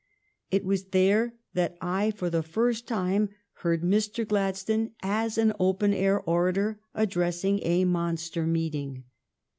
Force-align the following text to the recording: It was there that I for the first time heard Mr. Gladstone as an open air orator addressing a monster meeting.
It 0.49 0.65
was 0.65 0.85
there 0.85 1.35
that 1.53 1.77
I 1.79 2.09
for 2.09 2.31
the 2.31 2.41
first 2.41 2.87
time 2.87 3.29
heard 3.57 3.83
Mr. 3.83 4.27
Gladstone 4.27 4.95
as 5.03 5.37
an 5.37 5.53
open 5.59 5.93
air 5.93 6.19
orator 6.19 6.79
addressing 6.95 7.59
a 7.61 7.85
monster 7.85 8.47
meeting. 8.47 9.03